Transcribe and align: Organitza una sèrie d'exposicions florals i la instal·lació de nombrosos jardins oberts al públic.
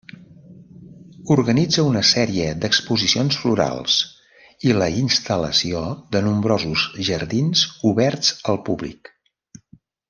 Organitza 1.35 1.83
una 1.89 2.01
sèrie 2.11 2.47
d'exposicions 2.63 3.37
florals 3.43 3.99
i 4.71 4.75
la 4.81 4.89
instal·lació 5.03 5.85
de 6.17 6.25
nombrosos 6.31 6.89
jardins 7.11 7.67
oberts 7.95 8.33
al 8.55 8.63
públic. 8.71 9.17